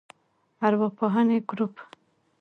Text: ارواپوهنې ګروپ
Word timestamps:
ارواپوهنې 0.65 1.37
ګروپ 1.49 1.75